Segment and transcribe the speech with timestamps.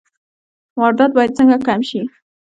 [0.79, 2.01] واردات باید څنګه کم شي؟